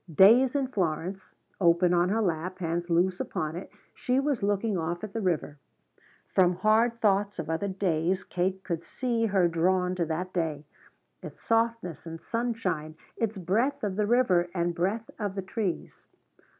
"Days 0.11 0.55
in 0.55 0.65
Florence" 0.69 1.35
open 1.59 1.93
on 1.93 2.09
her 2.09 2.23
lap, 2.23 2.57
hands 2.57 2.89
loose 2.89 3.19
upon 3.19 3.55
it, 3.55 3.69
she 3.93 4.19
was 4.19 4.41
looking 4.41 4.75
off 4.75 5.03
at 5.03 5.13
the 5.13 5.21
river. 5.21 5.59
From 6.33 6.55
hard 6.55 6.99
thoughts 6.99 7.37
of 7.37 7.51
other 7.51 7.67
days 7.67 8.23
Kate 8.23 8.63
could 8.63 8.83
see 8.83 9.27
her 9.27 9.47
drawn 9.47 9.93
to 9.93 10.05
that 10.07 10.33
day 10.33 10.65
its 11.21 11.43
softness 11.43 12.07
and 12.07 12.19
sunshine, 12.19 12.95
its 13.15 13.37
breath 13.37 13.83
of 13.83 13.95
the 13.95 14.07
river 14.07 14.47
and 14.55 14.73
breath 14.73 15.07
of 15.19 15.35
the 15.35 15.43
trees. 15.43 16.07